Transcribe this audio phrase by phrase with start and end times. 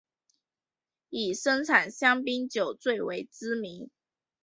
[1.11, 3.91] 以生产香槟酒最为知名。